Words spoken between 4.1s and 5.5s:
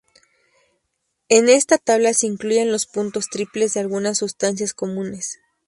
sustancias comunes.